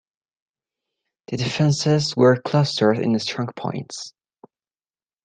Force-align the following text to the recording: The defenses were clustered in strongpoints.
The 1.27 1.37
defenses 1.37 2.15
were 2.17 2.41
clustered 2.41 2.97
in 2.97 3.13
strongpoints. 3.13 4.13